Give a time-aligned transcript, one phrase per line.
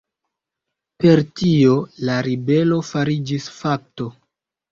[1.03, 1.75] Per tio
[2.09, 4.09] la ribelo fariĝis fakto.